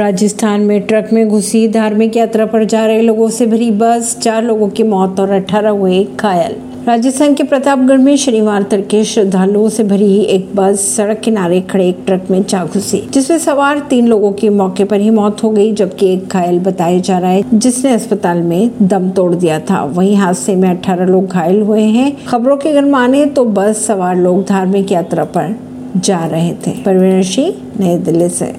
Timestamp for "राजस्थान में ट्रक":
0.00-1.08